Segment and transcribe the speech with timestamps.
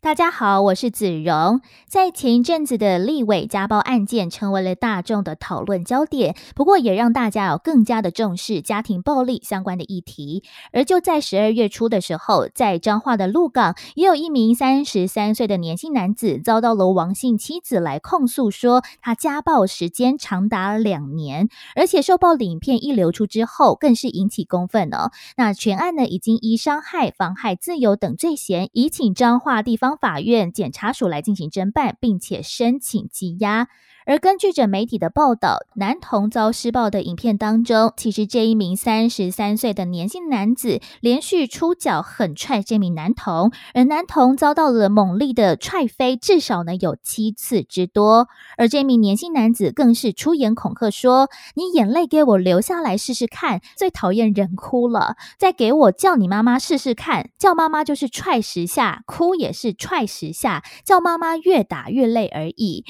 [0.00, 1.60] 大家好，我是子荣。
[1.88, 10.44] 在前一阵子的立委家暴案件成为了大众的讨论焦点，不过也让大家有更加的重视家庭暴力相关的议题。
[10.72, 25.10] 而就在十二月初的时候，在彰化的鹿港，也有一名三十三岁的年轻男子遭到了王姓妻子来控诉，说他家暴时间长达两年，而且受暴影片一流出之后，更是引起公愤哦。
[25.36, 29.87] 那全案呢，已经依伤害、妨害自由等罪嫌，已请彰化地方。
[29.96, 33.68] 法院检察署来进行侦办，并且申请羁押。
[34.08, 48.28] 而根据着媒体的报道，男童遭施暴的影片当中，其实这一名三十三岁的年轻男子连续出脚狠踹这名男童，而男童遭到了猛力的踹飞，至少呢有七次之多。
[48.56, 62.86] 而这名年轻男子更是出言恐吓说：“你眼泪给我流下来试试看，最讨厌人哭了，再给我叫你妈妈试试看，叫妈妈就是踹十下，哭也是踹十下，叫妈妈越打越累而已。”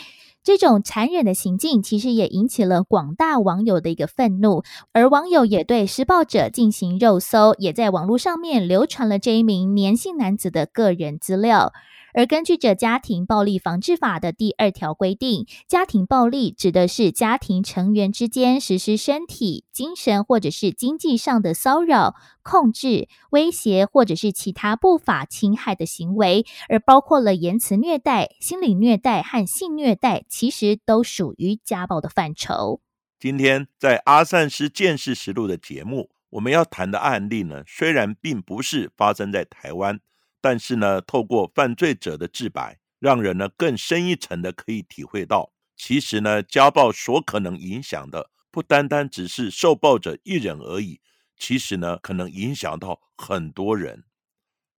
[0.49, 4.63] 这种残忍的行径，其实也引起了广大网友的一个愤怒，
[4.95, 11.75] 而网友也对施暴者进行肉搜，也在网络上面流传了这一名年轻男子的个人资料。
[12.14, 32.81] 而根据着《家庭暴力防治法》的第二条规定，家庭暴力指的是家庭成员之间实施身体、精神或者是经济上的骚扰、控制、威胁或者是其他不法侵害的行为，而包括了言辞虐待、心理虐待和性虐待，其实都属于家暴的范畴。
[33.21, 40.00] 今天在阿善师见识实录的节目，我们要谈的案例呢，虽然并不是发生在台湾。
[40.41, 51.00] 但是呢，透过犯罪者的自白，让人呢更深一层的可以体会到，其实呢，家暴所可能影响的不单单只是受暴者一人而已，
[51.37, 54.04] 其实呢，可能影响到很多人。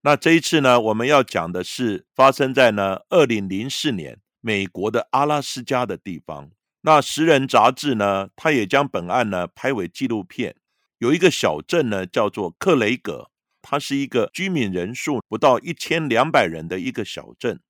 [0.02, 6.50] 那这一次呢，我们要讲的是发生在呢二零零四年美国的阿拉斯加的地方。
[6.82, 10.56] 那《食人》杂志呢，它也将本案呢拍为纪录片。
[10.96, 13.29] 有一个小镇呢，叫做克雷格。
[13.70, 17.60] 它是一个居民人数不到一千两百人的一个小镇，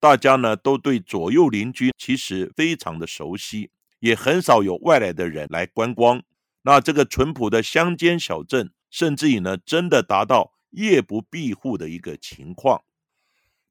[0.00, 3.70] 大家呢都对左右邻居其实非常的熟悉，
[4.00, 6.20] 也很少有外来的人来观光。
[6.62, 12.82] 那这个淳朴的乡间小镇，甚至于呢真的达到夜不闭户的一个情况。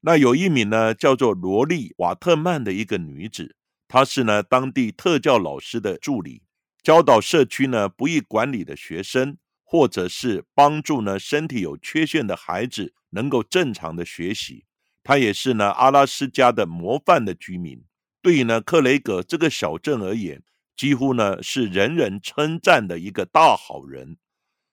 [0.00, 3.54] 那有一名呢叫做罗莉瓦特曼的一个女子，
[3.86, 6.40] 她是呢当地特教老师的助理，
[6.82, 9.36] 教导社区呢不易管理的学生。
[9.68, 14.64] 或者是帮助呢身体有缺陷的孩子能够正常的学习，
[15.02, 17.84] 他也是呢阿拉斯加的模范的居民。
[18.22, 20.42] 对于呢克雷格这个小镇而言，
[20.76, 24.18] 几乎呢是人人称赞的一个大好人。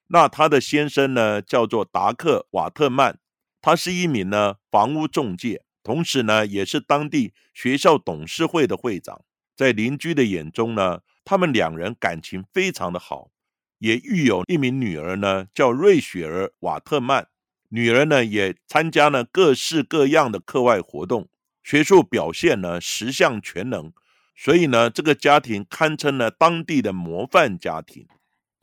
[0.10, 3.18] 那他的先生呢叫做达克瓦特曼，
[3.62, 9.26] 他是一名呢房屋中介，同时呢也是当地学校董事会的会长。
[9.56, 13.33] 在邻居的眼中呢，他们两人感情非常的好。
[13.84, 17.28] 也育有一名女儿呢，叫瑞雪儿·瓦特曼。
[17.68, 21.28] 女儿呢也参加了各式各样的课外活动，
[21.62, 23.92] 学术表现呢十项全能。
[24.38, 28.08] 所以呢，这个家庭堪称了当地的模范家庭。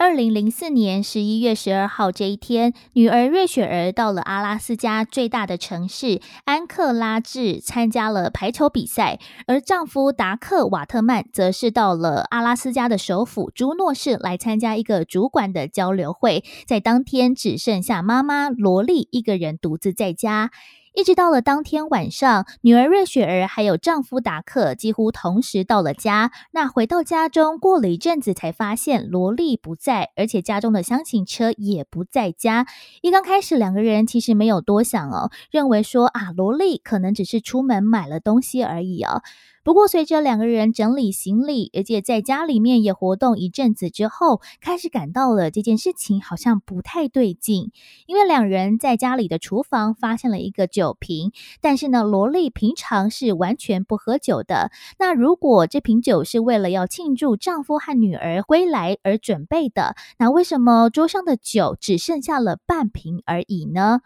[0.01, 16.43] 二零零四年十一月十二号这一天，女儿瑞雪儿到了阿拉斯加最大的城市安克拉治参加了排球比赛，而丈夫达克瓦特曼则是到了阿拉斯加的首府朱诺市来参加一个主管的交流会。
[16.67, 20.51] 在当天，只剩下妈妈罗莉一个人独自在家。
[20.95, 26.33] 一直到了当天晚上，女儿瑞雪儿还有丈夫达克几乎同时到了家。
[26.51, 32.67] 那回到家中，过了一阵子才发现萝莉不在，而且家中的厢型车也不在家。
[33.03, 39.23] 一刚开始，两个人其实没有多想哦，认为说啊，萝莉可能只是出门买了东西而已哦。
[39.63, 47.71] 不过，随着两个人整理行李，而且在家里面也活动一阵子之后，开始感到了这件事情好像不太对劲。
[48.07, 54.71] 因为两人在家里的厨房发现了一个酒瓶，但是呢，罗莉平常是完全不喝酒的。
[54.99, 64.01] 那如果这瓶酒是为了要庆祝丈夫和女儿归来而准备的，那为什么桌上的酒只剩下了半瓶而已呢？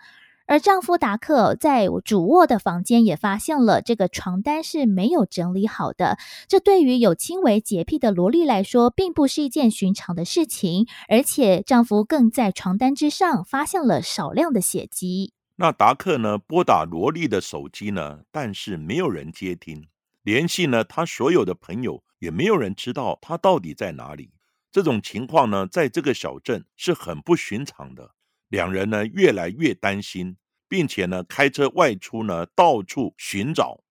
[0.47, 6.19] 而丈夫达克在主卧的房间也发现了这个床单是没有整理好的。
[6.49, 10.87] 这对于有轻微洁癖的萝莉来说，并不是一件寻常的事情。
[11.09, 15.33] 而且，丈夫更在床单之上发现了少量的血迹。
[15.57, 16.37] 那达克呢？
[16.37, 18.21] 拨打萝莉的手机呢？
[18.31, 19.87] 但是没有人接听。
[20.23, 20.85] 联系呢？
[20.85, 24.33] 他所有的朋友也没有人知道他到底在哪里。
[24.73, 28.11] 这种情况呢，在这个小镇是很不寻常的。
[28.55, 30.37] 两人呢越来越担心，
[30.69, 33.83] 并且呢开车外出呢到处寻找。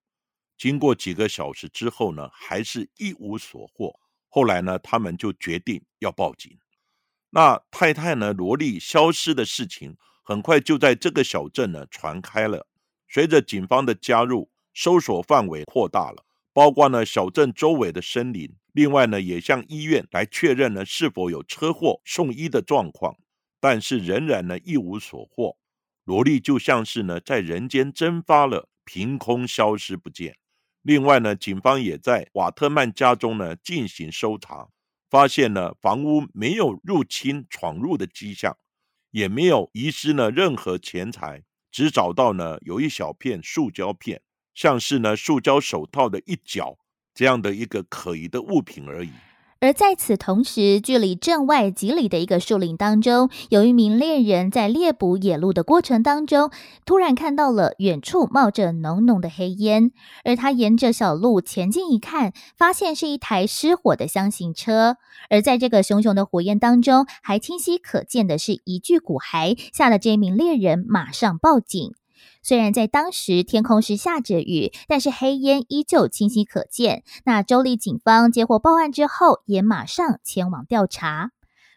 [0.57, 3.99] 经过几个小时之后呢，还是一无所获。
[4.29, 6.57] 后来呢，他们就决定要报警。
[7.31, 12.65] 那太太呢，萝莉消失的事情很快就在这个小镇呢传开了。
[13.09, 16.23] 随着警方的加入，搜索范围扩大了，
[16.53, 18.55] 包括呢小镇周围的森林。
[18.71, 23.17] 另外呢，也向医院来确认呢是否有车祸送医的状况。
[23.63, 25.57] 但是仍然呢一无所获，
[26.03, 30.35] 萝莉就像是呢在人间蒸发了，凭空消失不见。
[30.81, 34.67] 另外呢，警方也在瓦特曼家中呢进行搜查，
[35.09, 38.57] 发现呢房屋没有入侵闯入的迹象，
[39.11, 44.21] 也没有遗失呢任何钱财，只找到呢有一小片塑胶片，
[44.53, 46.77] 像是呢塑胶手套的一角
[47.13, 49.11] 这样的一个可疑的物品而已。
[49.63, 56.51] 而在此同时，距离镇外几里的一个树林当中，有一名猎人在猎捕野鹿的过程当中，
[56.85, 59.91] 突然看到了远处冒着浓浓的黑烟。
[60.25, 64.97] 而他沿着小路前进一看，发现是一台失火的箱型车。
[65.29, 71.93] 而在这个熊熊的火焰当中，还清晰可见的是一具骨骸，吓得这名猎人马上报警。
[72.43, 77.03] 虽然在当时天空是下着雨，但是黑烟依旧清晰可见。
[77.23, 81.31] 那州立警方接获报案之后，也马上前往调查。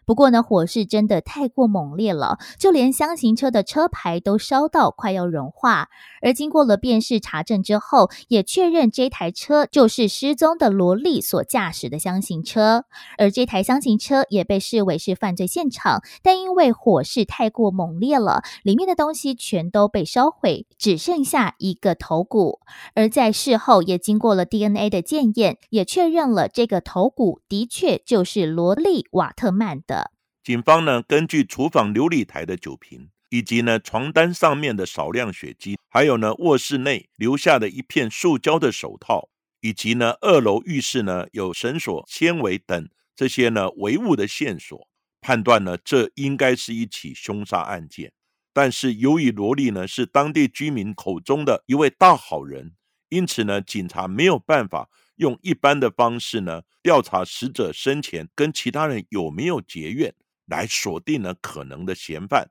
[0.07, 5.89] 不过呢，火势真的太过猛烈了，就连箱型车的车牌都烧到快要融化。
[6.21, 12.85] 而经过了辨识查证之后，也确认这台车就是失踪的萝莉所驾驶的箱型车。
[13.17, 22.61] 而这台箱型车也被视为是犯罪现场，但因为火势太过猛烈了，里面的东西全都被烧毁，只剩下一个头骨。
[22.95, 29.96] 而在事后也经过了 DNA 的检验，也确认了这个头骨的确就是萝莉瓦特曼的。
[30.47, 39.27] 警方呢，根据厨房琉璃台的酒瓶，以及呢床单上面的少量血迹，还有呢卧室内留下的一片塑胶的手套，
[39.59, 44.87] 以及呢二楼浴室呢有绳索、纤维等这些呢唯物的线索，
[45.19, 48.13] 判断呢这应该是一起凶杀案件。
[48.53, 52.71] 但是由于罗莉呢是当地居民口中的一位大好人，
[53.09, 60.15] 因此呢警察没有办法用一般的方式呢调查死者生前跟其他人有没有结怨。
[60.47, 62.49] 来锁定了可能的嫌犯，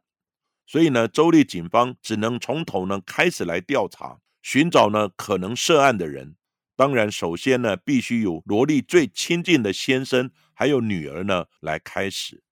[0.67, 6.37] 所以呢，州立警方只能从头呢开始来调查，寻找呢可能涉案的人。
[6.77, 12.43] 当然，首先呢，必须由罗莉最亲近的先生还有女儿呢来开始。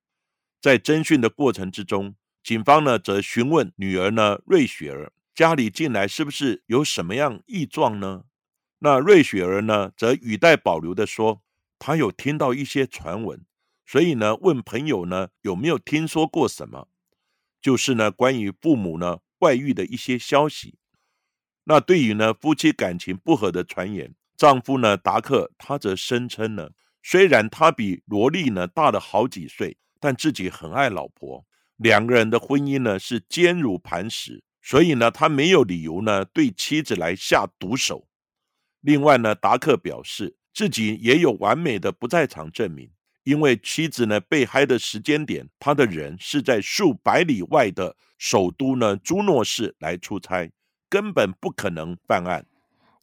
[0.63, 8.25] 在侦讯的过程之中，警方呢则询问女儿呢瑞雪儿家里近来是不是有什么样异状呢？
[8.79, 11.43] 那瑞雪儿呢则语带保留的说，
[11.79, 13.45] 她有听到一些传闻。
[13.87, 16.89] 所以呢，问朋友呢有没有听说过什么？
[17.61, 20.77] 就是呢，关于父母呢外遇的一些消息。
[21.65, 26.71] 那对于呢夫妻感情不和的传言，丈夫呢达克他则声称呢，
[27.03, 38.07] 虽然他比罗莉呢大了好几岁，但自己很爱老婆，两个人的婚姻呢是坚如磐石，所以呢他没有理由呢对妻子来下毒手。
[38.81, 42.91] 另外呢，达克表示自己也有完美的不在场证明。
[43.25, 50.51] 因为妻子呢被害的时间点，他的人是在数百里外的首都呢朱诺市来出差，
[50.89, 52.47] 根本不可能犯案。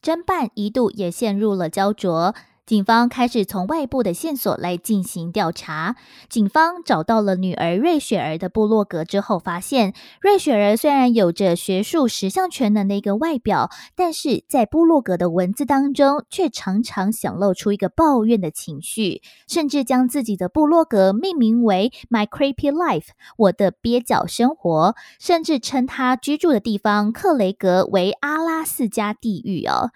[0.02, 2.34] 侦办一度也陷入了焦灼。
[2.68, 5.96] 警方开始从外部的线索来进行调查。
[6.30, 29.90] 警方找到了女儿瑞雪儿的部落格之后，发现瑞雪儿虽然有着学术十项全能的一个外表，但是在部落格的文字当中，却常常显露出一个抱怨的情绪，甚至将自己的部落格命名为 “My Creepy Life”（ 我的蹩脚生活），甚至称他居住的地方克雷格为阿拉斯加地狱哦。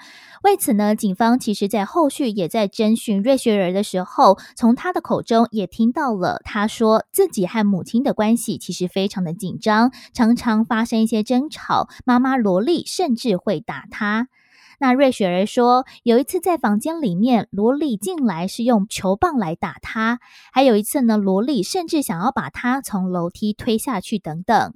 [0.44, 14.30] 为此呢，警方其实在后续也在征询瑞雪儿的时候，从他的口中也听到了，他说自己和母亲的关系其实非常的紧张，常常发生一些争吵，妈妈萝莉甚至会打他。
[14.80, 20.18] 那瑞雪儿说，有一次在房间里面，萝莉进来是用球棒来打她；
[20.52, 24.74] 还有一次呢，萝莉甚至想要把她从楼梯推下去等等。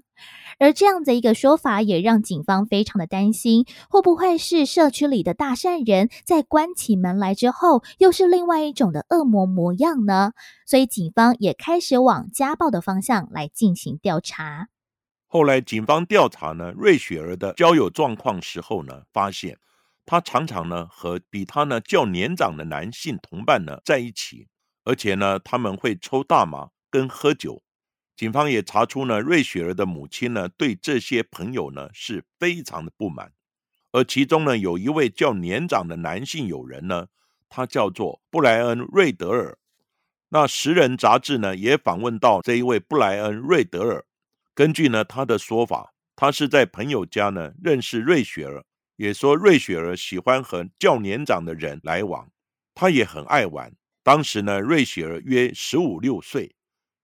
[0.57, 10.33] 而这样的一个说法，也让警方非常的担心，会不会是社区里的大善人在关起门来之后，又是另外一种的恶魔模样呢？
[10.65, 14.67] 所以警方也开始往家暴的方向来进行调查。
[15.27, 19.57] 后来警方调查呢，瑞雪儿的交友状况时候呢，发现
[20.09, 24.47] 她常常呢和比她呢较年长的男性同伴呢在一起，
[24.83, 27.61] 而且呢他们会抽大麻跟喝酒。
[28.15, 33.31] 警方也查出呢，瑞雪儿的母亲呢对这些朋友呢是非常的不满，
[33.91, 37.09] 而其中呢有一位较年长的男性友人呢，
[37.47, 39.59] 他叫做布莱恩·瑞德尔。
[40.29, 44.03] 那《时人》杂志呢也访问到这一位布莱恩·瑞德尔，
[44.55, 48.65] 根据呢他的说法，他是在朋友家呢认识瑞雪儿，
[48.99, 52.29] 也说瑞雪儿喜欢和较年长的人来往，
[52.75, 53.73] 他也很爱玩。
[54.03, 56.53] 当时呢，瑞雪儿约十五六岁。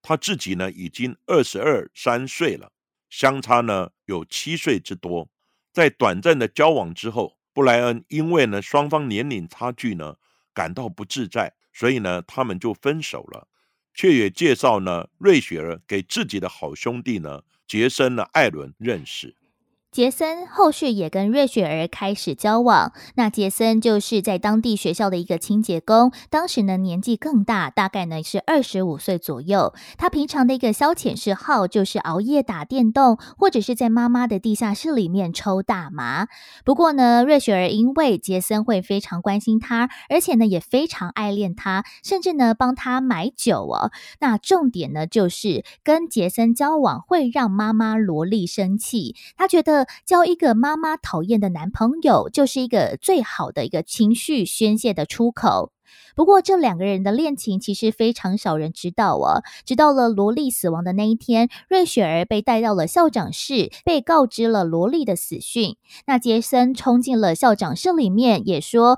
[0.02, 2.74] 他自己呢已经二十二三岁了，
[3.10, 5.30] 相差呢有七岁之多。
[5.72, 10.18] 在短暂的交往之后，布莱恩因为呢双方年龄差距呢
[10.54, 13.48] 感到不自在，所以呢他们就分手了。
[13.94, 19.34] 却也介绍呢瑞雪儿给自己的好兄弟呢杰森呢艾伦认识。
[19.96, 22.92] 杰森后续也跟瑞雪儿开始交往。
[23.16, 29.74] 那杰森就是在当地学校的一个清洁工，当时呢年纪更大，大概呢是二十五岁左右。
[29.98, 36.28] 他平常的一个消遣嗜好就是熬夜打电动，或者是在妈妈的地下室里面抽大麻。
[36.66, 43.92] 不过呢，瑞雪儿因为杰森会非常关心他，而且呢也非常爱恋他，甚至呢帮他买酒哦。
[44.20, 49.85] 那重点呢就是跟杰森交往会让妈妈萝莉生气，他觉得。
[50.06, 55.72] 交一个妈妈讨厌的男朋友，就是一个最好的一个情绪宣泄的出口。
[56.16, 59.44] 不过，这两个人的恋情其实非常少人知道哦。
[59.66, 65.76] 直到了萝莉死亡的那一天，瑞雪儿被带到了校长室，被告知了萝莉的死讯。
[66.08, 68.98] 那杰森冲进了校长室里面，也说：“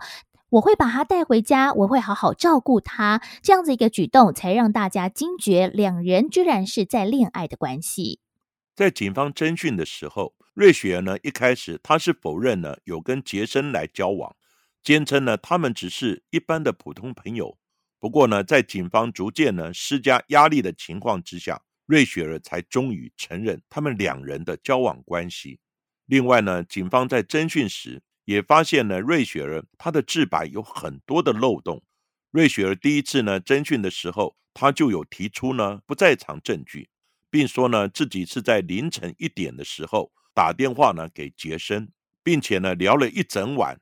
[0.50, 8.20] 我会把她带回家，我会好好照顾她。”这样子一个举动，才让大家惊觉两人居然是在恋爱的关系。
[8.76, 10.34] 在警方侦讯的时候。
[10.58, 14.36] 瑞雪儿呢，一开始她是否认呢有跟杰森来交往，
[14.82, 17.60] 坚称呢他们只是一般的普通朋友。
[18.00, 25.60] 不过呢，在警方逐渐呢施加压力的情况之下，瑞雪儿才终于承认他们两人的交往关系。
[26.08, 31.84] 另外呢，警方在侦讯时也发现呢瑞雪儿她的自白有很多的漏洞。
[32.32, 36.90] 瑞雪儿第一次呢侦讯的时候，她就有提出呢不在场证据，
[37.30, 40.12] 并说呢自己是在凌晨一点的时候。
[40.38, 41.90] 打电话呢给杰森，
[42.24, 43.82] 并且呢聊了一整晚。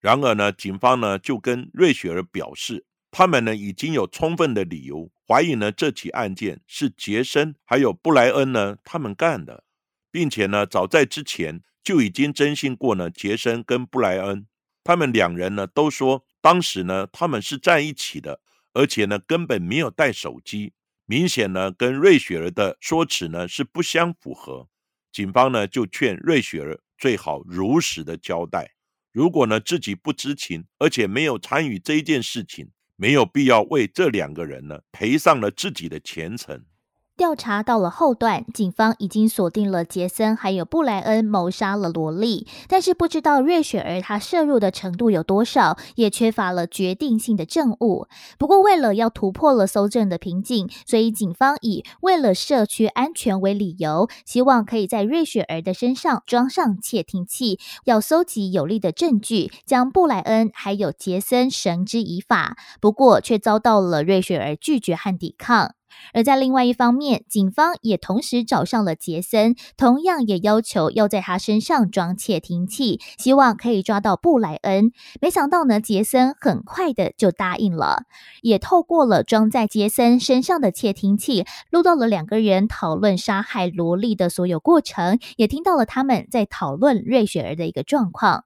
[0.00, 9.64] 然而呢，警方呢就跟瑞雪儿表示，他们呢已经有充分的理由怀疑呢这起案件是杰森还有布莱恩呢他们干的，
[10.10, 14.46] 并且呢早在之前就已经征信过呢杰森跟布莱恩，
[14.82, 18.40] 他们两人呢都说当时呢他们是在一起的，
[18.72, 20.72] 而且呢根本没有带手机，
[21.04, 24.70] 明显呢跟瑞雪儿的说辞呢是不相符合。
[25.12, 28.72] 警方呢就劝瑞雪儿最好如实的交代，
[29.12, 36.64] 如果呢自己不知情，而且没有参与这一件事情，没有必要为这两个人呢赔上了自己的前程。
[37.22, 48.08] 调查到了后段，警方已经锁定了杰森还有布莱恩谋杀了萝莉，但是不知道瑞雪儿她摄入的程度有多少，也缺乏了决定性的证物。
[48.38, 62.56] 不过，为了要突破了搜证的瓶颈，所以警方以为了社区安全为理由，希望可以在瑞雪儿的身上装上窃听器，要搜集有力的证据，将布莱恩还有杰森绳之以法。
[62.80, 65.76] 不过，却遭到了瑞雪儿拒绝和抵抗。
[66.12, 74.92] 而在另外一方面，警方也同时找上了杰森，同样也要求要在他身上装窃听器，希望可以抓到布莱恩。
[75.20, 78.04] 没想到呢，杰森很快的就答应了，
[78.42, 88.44] 也透过了装在杰森身上的窃听器，录到了两个人讨论杀害萝莉的所有过程，也听到了他们在讨论瑞雪儿的一个状况。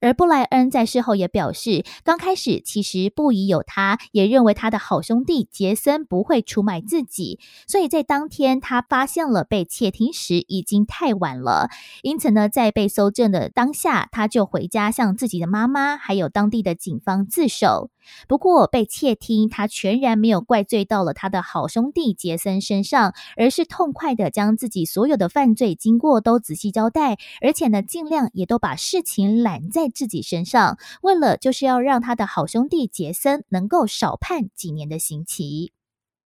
[0.00, 11.68] 而布莱恩在事后也表示，刚开始其实不疑有他，也认为他的好兄弟杰森不会出卖自己，所以在当天他发现了被窃听时已经太晚了，
[12.02, 17.90] 因此呢，在被搜证的当下，他就回家向自己的妈妈还有当地的警方自首。
[18.28, 35.72] 不过被窃听，他全然没有怪罪到了他的好兄弟杰森身上，而是痛快的将自己所有的犯罪经过都仔细交代，而且呢，尽量也都把事情揽在自己身上，为了就是要让他的好兄弟杰森能够少判几年的刑期。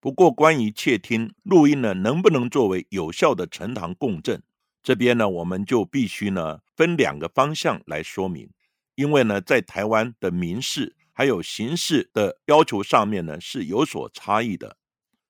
[0.01, 4.41] 不过，关于窃听录音呢，能不能作为有效的呈堂供证，
[4.81, 8.49] 这边呢，我们就必须呢分两个方向来说明，
[8.95, 14.77] 因为呢，在台湾的民事还有刑事的要求上面呢是有所差异的。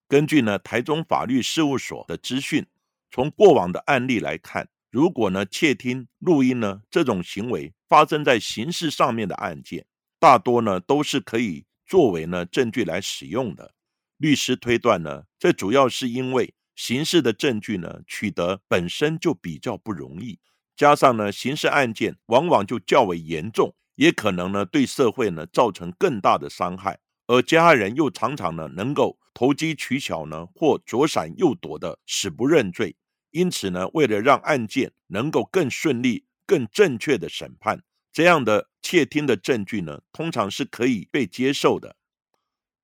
[0.07, 2.67] 根据呢台中法律事务所的资讯，
[3.09, 9.87] 从过往的案例来看，如果呢窃听录音呢这种行为发生在刑事上面的案件，
[10.19, 13.73] 大多呢都是可以作为呢证据来使用的。
[14.17, 20.37] 律师推断呢，这主要是因为刑事的证据呢取得本身就比较不容易，
[20.75, 32.95] 加上呢刑事案件往往就较为严重，也可能呢对社会呢造成更大的伤害，而加害人又常常呢能够投机取巧呢或左闪右躲的死不认罪，
[33.31, 41.97] 因此呢为了让案件能够更顺利、更正确的审判，这样的窃听的证据呢通常是可以被接受的。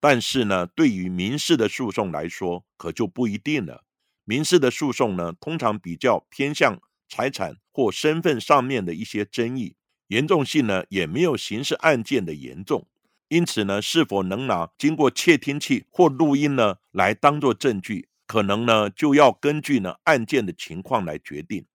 [0.02, 3.86] 但是呢，对于民事的诉讼来说，可就不一定了。
[4.26, 12.88] 民事的诉讼呢，通常比较偏向财产或身份上面的一些争议，严重性呢也没有刑事案件的严重。
[13.28, 21.66] 因此呢，是否能拿经过窃听器或录音呢来当做证据，可能呢就要根据呢案件的情况来决定。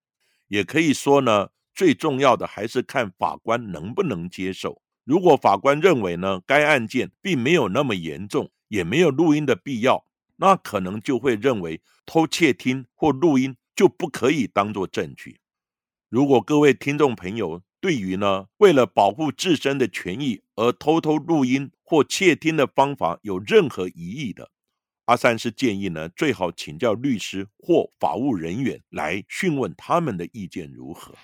[0.46, 4.80] 也可以说呢，最重要的还是看法官能不能接受。
[5.04, 10.04] 如果法官认为呢，该案件并没有那么严重，也没有录音的必要，
[10.36, 15.40] 那可能就会认为偷窃听或录音就不可以当做证据。
[16.08, 24.50] 如果各位听众朋友对于呢，为了保护自身的权益而偷偷录音或窃听的方法有任何疑义的，
[25.06, 31.14] 阿三是建议呢，最好请教律师或法务人员来询问他们的意见如何。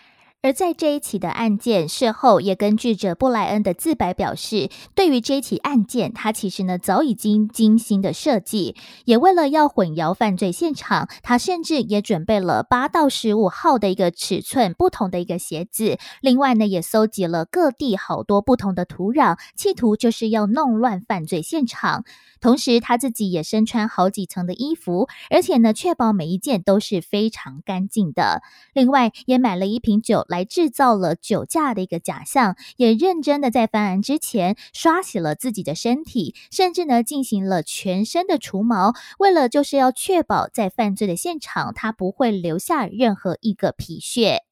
[0.47, 8.76] 而在这一起的案件事后，也根据着布莱恩的自白表示，对于这一起案件，他其实呢早已经精心的设计，
[9.07, 22.04] 也为了要混淆犯罪现场，他甚至也准备了八到十五号的一个尺寸不同的一个鞋子，另外呢也搜集了各地好多不同的土壤，企图就是要弄乱犯罪现场。
[22.39, 28.43] 同时，他自己也身穿好几层的衣服，而且呢，确保每一件都是非常干净的。
[28.75, 44.42] 另外，也买了一瓶酒来还制造了酒驾的一个假象，也认真的在犯案之前刷洗了自己的身体，甚至呢，进行了全身的除毛，为了就是要确保在犯罪的现场，他不会留下任何一个皮屑。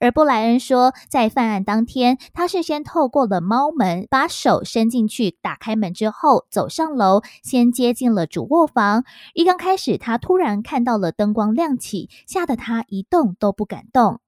[0.00, 9.04] 而布莱恩说，在犯案当天，他是先透过了猫门，把手伸进去，打开门之后，走上楼，先接近了主卧房。
[9.34, 14.18] 一刚开始，他突然看到了灯光亮起，吓得他一动都不敢动。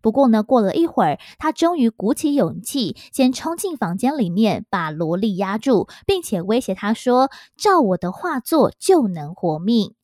[0.00, 9.94] 不过呢，过了一会儿，他终于鼓起勇气，先冲进房间里面，把萝莉压住，并且威胁他说：“照我的话做，就能活命。”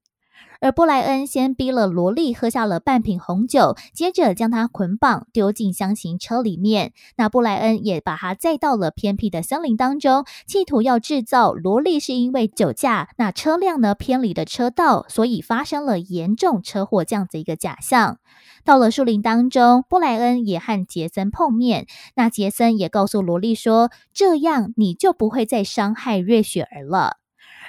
[0.61, 6.93] 而布莱恩先逼了萝莉喝下了半瓶红酒，接着将她捆绑丢进箱型车里面。
[7.17, 18.19] 那布莱恩也把她载到了偏僻的森林当中，企图要制造萝莉是因为酒驾，那车辆呢偏离的车道，所以发生了严重车祸这样子一个假象。
[18.65, 27.19] 到了树林当中，布莱恩也和杰森碰面，那杰森也告诉萝莉说：“这样你就不会再伤害瑞雪儿了。”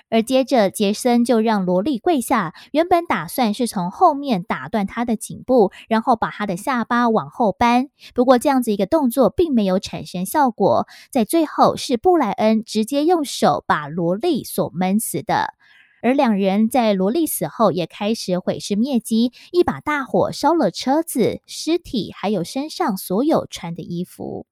[0.10, 2.54] 而接着，杰森就让萝莉跪下。
[2.72, 7.90] 原本打算是从后面打断她的颈部，然后把她的下巴往后扳。
[8.14, 10.88] 不过，这样子一个动作并没有产生效果。
[11.12, 15.54] 在最后，是布莱恩直接用手把萝莉所闷死的。
[16.02, 24.48] 而两人在萝莉死后也开始毁尸灭迹，一把大火烧了车子、尸体，还有身上所有穿的衣服。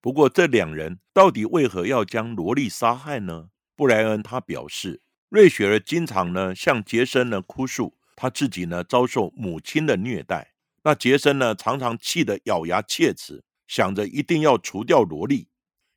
[0.00, 3.48] 不过，这两人到底为何要将萝莉杀害呢？
[3.80, 10.52] 布莱恩他表示，瑞雪儿经常呢向杰森呢哭诉，他自己呢遭受母亲的虐待。
[10.82, 15.48] 那杰森呢常常气得咬牙切齿，想着一定要除掉萝莉。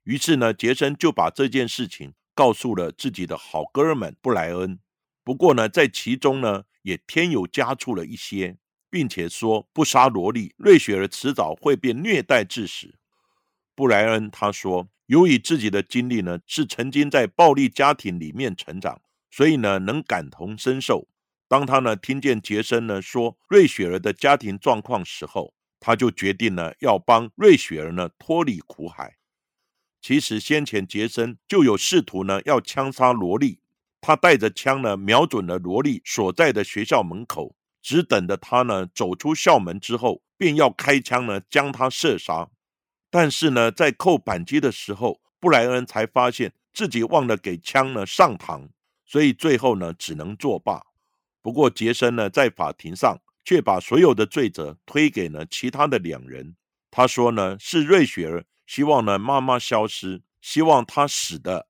[0.05, 4.79] 于是呢，杰森就把这件事情告诉了自己的好哥们布莱恩。
[5.25, 8.55] 不过呢，在其中呢也添油加醋了一些，
[8.89, 12.95] 并且说不杀萝莉，瑞雪儿迟早会被虐待致死。
[13.75, 14.87] 布莱恩他说。
[15.07, 21.07] 由于自己的经历呢，是曾经在暴力家庭里面成长，所以呢能感同身受。
[21.47, 29.17] 当他呢听见杰森呢说瑞雪儿的家庭状况时候，他就决定呢要帮瑞雪儿呢脱离苦海。
[30.01, 33.59] 其实先前杰森就有试图呢要枪杀罗莉，
[34.01, 42.49] 他带着枪呢瞄准了罗莉所在的学校门口，只等着他呢走出校门之后，便要开枪呢将他射杀。
[43.13, 48.69] 但是呢，在扣扳机的时候，布莱恩才发现自己忘了给枪呢上膛，
[49.05, 50.81] 所以最后呢只能作罢。
[51.43, 56.55] 不过杰森呢在法庭上却把所有的罪责推给了其他的两人。
[56.89, 58.45] 他说呢是瑞雪儿。
[58.65, 61.67] 希望呢，妈妈消失，希望她死的，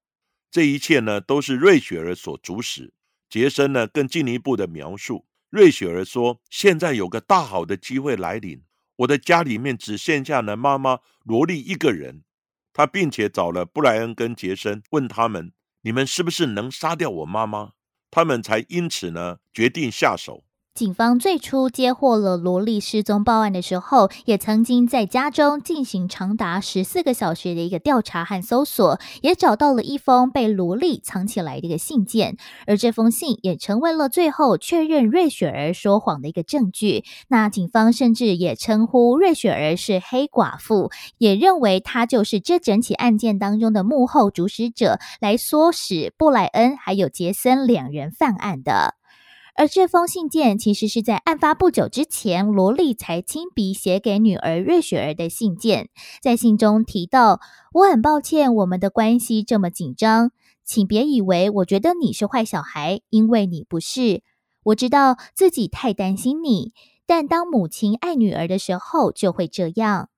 [0.50, 2.94] 这一切呢，都是瑞雪儿所主使。
[3.28, 8.62] 杰森呢，更进一步的描述，瑞雪儿说：“现在有个大好的机会来临，
[8.98, 12.24] 我的家里面只剩下了妈妈罗莉一个人。”
[12.74, 17.74] 他并且找了布莱恩跟杰森，问他们：“你们是不是能杀掉我妈妈？”
[18.10, 20.44] 他们才因此呢，决定下手。
[20.74, 37.04] 警方最初接获了罗莉失踪报案的时候，也曾经在家中进行长达十四个小时的一个调查和搜索，也找到了一封被罗莉藏起来的一个信件，而这封信也成为了最后确认瑞雪儿说谎的一个证据。
[37.28, 48.96] 那警方甚至也称呼瑞雪儿是黑寡妇，也认为她就是这整起案件当中的幕后主使者，来唆使布莱恩还有杰森两人犯案的。
[49.56, 55.90] 而这封信件其实是在案发不久之前，罗莉才亲笔写给女儿瑞雪儿的信件。
[56.24, 57.40] 在信中提到
[57.72, 60.32] ：“我很抱歉，我们的关系这么紧张，
[60.66, 64.24] 请别以为我觉得你是坏小孩，因为你不是。
[64.64, 66.74] 我知道自己太担心你，
[67.06, 70.10] 但当母亲爱女儿的时候就会这样。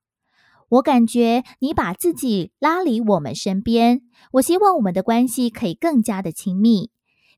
[0.70, 4.00] 我感觉你把自己拉离我们身边，
[4.32, 6.88] 我希望我们的关系可以更加的亲密。”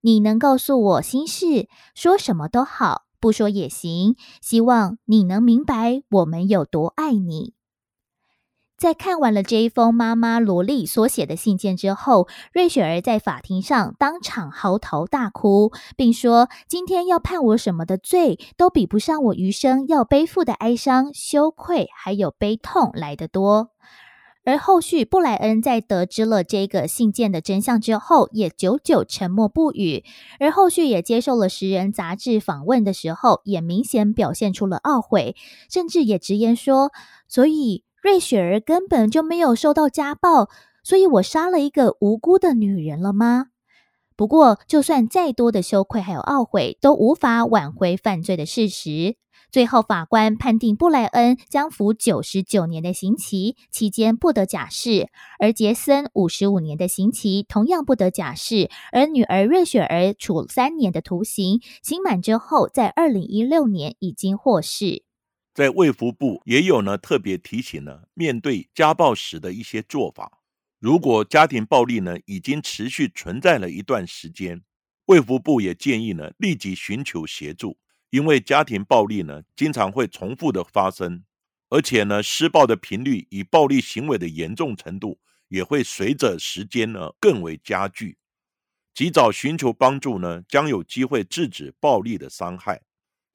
[0.00, 4.14] 你能告诉我心事，说什么都好，不说也行。
[4.40, 7.54] 希望你能明白我们有多爱你。
[8.76, 23.70] 在看完了这一封妈妈罗莉所写的信件之后，瑞雪儿在法庭上当场嚎啕大哭，并说：“今天要判我什么的罪，都比不上我余生要背负的哀伤、羞愧还有悲痛来得多。”
[24.48, 30.04] 而后续，布莱恩在得知了这个信件的真相之后，也久久沉默不语。
[30.40, 35.36] 而后续也接受了《食人》杂志访问的时候，也明显表现出了懊悔，
[35.68, 36.92] 甚至也直言说
[37.28, 40.48] ：“所以瑞雪儿根本就没有受到家暴，
[40.82, 43.48] 所以我杀了一个无辜的女人了吗？”
[44.16, 49.16] 不过，就算再多的羞愧还有懊悔，都无法挽回犯罪的事实。
[49.50, 55.06] 最后，法官判定布莱恩将服九十九年的刑期，期间不得假释；
[55.38, 61.60] 而杰森五十五年的刑期同样不得假释，而女儿瑞雪儿处三年的徒刑。
[61.82, 65.02] 刑满之后，在二零一六年已经获释。
[65.54, 70.42] 在卫福部也有呢特别提醒呢，面对家暴时的一些做法。
[70.78, 74.60] 如果家庭暴力呢已经持续存在了一段时间，
[75.06, 77.78] 卫福部也建议呢立即寻求协助。
[78.10, 81.24] 因为家庭暴力呢，经常会重复的发生，
[81.68, 85.18] 而且呢，施暴的频率与暴力行为的严重程度
[85.48, 88.16] 也会随着时间呢更为加剧。
[88.94, 92.82] 及早寻求帮助呢，将有机会制止暴力的伤害。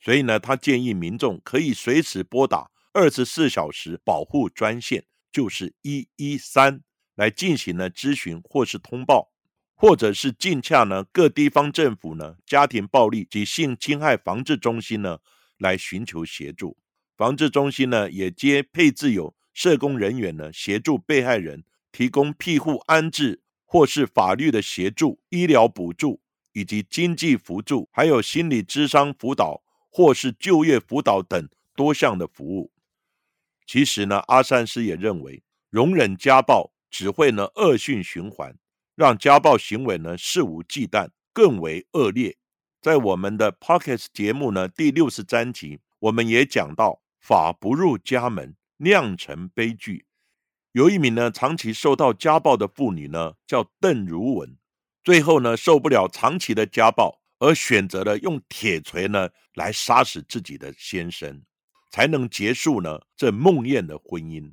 [0.02, 6.82] 所以呢，他建议民众可以随时拨打二十四小时保护专线，就是一一三，
[7.16, 9.33] 来进行呢咨询或是通报。
[9.84, 15.18] 或者是近洽呢各地方政府呢家庭暴力及性侵害防治中心呢
[15.58, 16.78] 来寻求协助，
[17.18, 26.22] 防治中心呢也皆配置有社工人员呢协助被害人提供庇护安置或是法律的协助、医疗补助
[26.54, 32.72] 以及经济辅助，还有心理智商辅导或是就业辅导等多项的服务。
[33.68, 38.56] 其实呢，阿善师也认为，容忍家暴只会呢恶性循环。
[38.96, 42.38] 让家暴行为呢肆无忌惮，更为恶劣。
[42.82, 50.06] 在我们的 Pockets 节目呢第六十三集，我们也讲到法不入家门，酿成悲剧。
[50.74, 54.58] 有一名呢长期受到家暴的妇女呢，叫邓如文，
[55.04, 61.44] 最后呢受不了长期的家暴，而选择了用铁锤呢来杀死自己的先生，
[61.92, 64.52] 才能结束呢这梦魇的婚姻。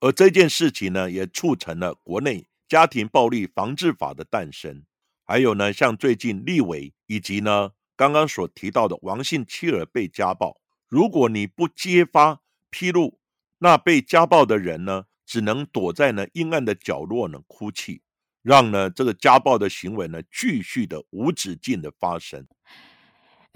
[0.00, 2.46] 而这件事情呢，也促成了国内。
[2.68, 4.84] 家庭暴力防治法的诞生，
[5.24, 13.20] 还有呢，像最近立委以及呢刚刚所提到的王姓妻儿被家暴，如果你不揭发披露，
[13.58, 18.02] 那被家暴的人呢，只能躲在呢阴暗的角落呢哭泣，
[18.42, 22.46] 让呢这个家暴的行为呢继续的无止境的发生。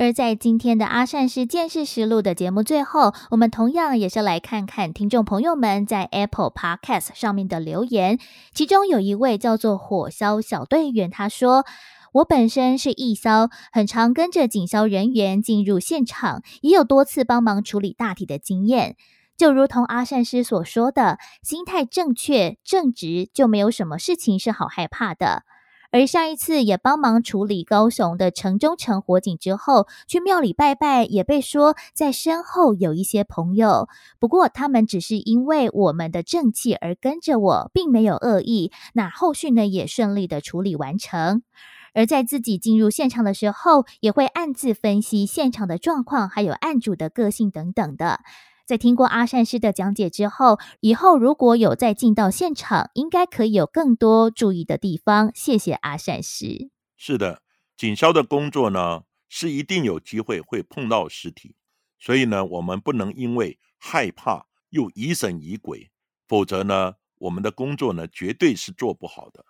[0.01, 8.19] 而在今天的阿善师见识实录的节目最后，我们同样也是来看看听众朋友们在 Apple Podcast 上面的留言。
[8.55, 11.67] 其中有一位叫做火烧小队员，他说
[12.15, 18.97] ：“我本身是义消，很常跟着警消人员进入现场，也有多次帮忙处理大体的经验。
[19.37, 25.43] 就如同阿善师所说的，心态正确正直，就没有什么事情是好害怕的。”
[25.93, 33.89] 而上一次也帮忙处理高雄的城中城火警之后，去庙里拜拜，也被说在身后有一些朋友。
[34.19, 38.71] 不过他们只是因为我们的正气而跟着我，并没有恶意。
[38.95, 41.43] 那后续呢也顺利的处理完成。
[41.93, 48.21] 而在自己进入现场的时候，也会暗自分析现场的状况，还有案主的个性等等的。
[48.71, 55.33] 在听过阿善师的讲解之后，以后如果有再进到现场，应该可以有更多注意的地方。
[55.35, 56.71] 谢谢阿善师。
[56.97, 57.43] 是的，
[57.77, 61.57] 警消的工作呢，是一定有机会会碰到尸体，
[61.99, 65.91] 所以呢，我们不能因为害怕又疑神疑鬼，
[66.29, 69.45] 否则呢，我们的工作呢，绝对是做不好的。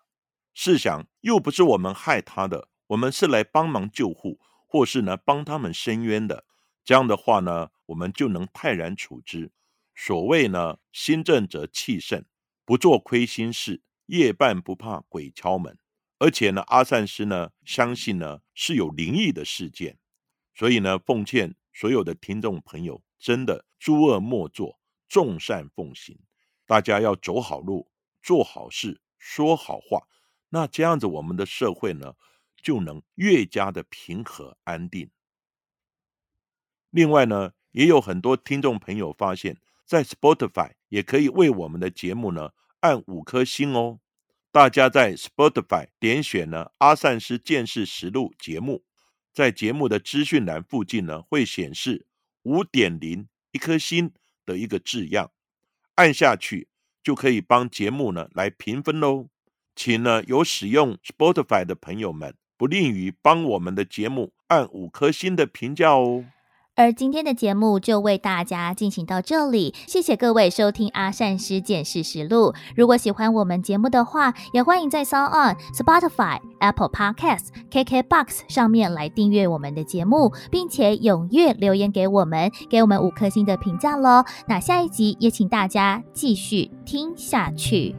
[0.55, 6.45] 试想，又不是我们害他的，我们是来帮忙救护，或是呢，帮他们伸冤的。
[6.83, 9.53] 这样的话呢，我们就能泰然处之。
[9.95, 12.25] 所谓呢，心正则气盛，
[12.65, 15.77] 不做亏心事，夜半不怕鬼敲门。
[16.19, 19.99] 而且呢，阿善师呢，相信呢是有灵异的事件，
[20.55, 26.19] 所以呢，奉劝所有的听众朋友，真的诸恶莫作，众善奉行。
[26.67, 27.91] 大家要走好路，
[28.23, 30.07] 做好事，说好话。
[30.51, 32.15] 那这样子，我们的社会呢，
[32.63, 35.11] 就能越加的平和安定。
[36.91, 44.01] 另外呢，也有很多听众朋友发现，在 Spotify 也可以为我们的节目呢按五颗星哦。
[44.53, 48.83] 大家在 Spotify 点选呢阿善师见识实录节目，
[49.33, 52.07] 在节目的资讯栏附近呢会显示
[52.43, 54.13] 五点零一颗星
[54.45, 55.31] 的一个字样，
[55.95, 56.69] 按下去
[57.03, 59.29] 就可以帮节目呢来评分喽。
[59.77, 66.25] 请呢有使用 Spotify 的朋友们不吝于帮我们的节目按五颗星的评价哦。
[66.81, 72.55] 而今天的节目就为大家进行到这里，谢谢各位收听阿善师见识实录。
[72.75, 84.25] 如果喜欢我们节目的话，也欢迎在 s o n Spotify、Apple Podcasts、KKBox 上面来订阅我们的节目，并且踊跃留言给我们，给我们五颗星的评价喽。
[84.49, 87.95] 那下一集也请大家继续听下去。